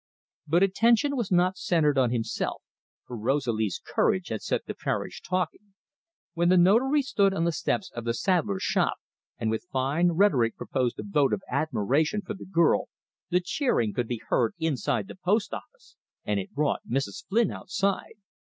[0.47, 2.63] But attention was not centred on himself,
[3.05, 5.75] for Rosalie's courage had set the parish talking.
[6.33, 8.95] When the Notary stood on the steps of the saddler's shop,
[9.37, 12.87] and with fine rhetoric proposed a vote of admiration for the girl,
[13.29, 17.23] the cheering could be heard inside the post office, and it brought Mrs.
[17.27, 18.15] Flynn outside.